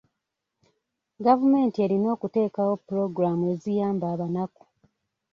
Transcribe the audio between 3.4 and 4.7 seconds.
eziyamba abanaku.